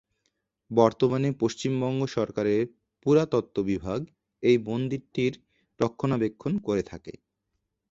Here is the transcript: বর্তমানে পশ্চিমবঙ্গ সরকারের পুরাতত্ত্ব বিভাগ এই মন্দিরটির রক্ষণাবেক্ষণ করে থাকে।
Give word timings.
বর্তমানে 0.71 1.29
পশ্চিমবঙ্গ 1.41 2.01
সরকারের 2.15 2.61
পুরাতত্ত্ব 3.05 3.57
বিভাগ 3.63 3.99
এই 4.43 4.57
মন্দিরটির 4.67 5.33
রক্ষণাবেক্ষণ 5.79 6.53
করে 6.59 6.83
থাকে। 6.83 7.13